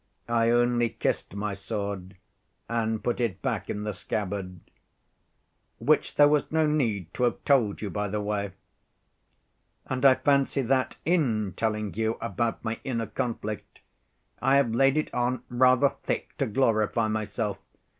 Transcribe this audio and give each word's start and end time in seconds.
I 0.27 0.49
only 0.49 0.89
kissed 0.89 1.35
my 1.35 1.53
sword 1.53 2.17
and 2.67 3.03
put 3.03 3.21
it 3.21 3.39
back 3.43 3.69
in 3.69 3.83
the 3.83 3.93
scabbard—which 3.93 6.15
there 6.15 6.27
was 6.27 6.51
no 6.51 6.65
need 6.65 7.13
to 7.13 7.21
have 7.25 7.45
told 7.45 7.83
you, 7.83 7.91
by 7.91 8.07
the 8.07 8.19
way. 8.19 8.53
And 9.85 10.03
I 10.03 10.15
fancy 10.15 10.63
that 10.63 10.97
in 11.05 11.53
telling 11.55 11.93
you 11.93 12.17
about 12.19 12.65
my 12.65 12.79
inner 12.83 13.05
conflict 13.05 13.81
I 14.41 14.55
have 14.55 14.73
laid 14.73 14.97
it 14.97 15.13
on 15.13 15.43
rather 15.49 15.89
thick 15.89 16.35
to 16.39 16.47
glorify 16.47 17.07
myself. 17.07 17.59